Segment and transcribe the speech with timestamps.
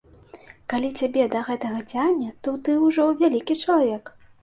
[0.73, 4.15] Калі цябе да гэтага цягне, то ты ўжо вялікі чалавек.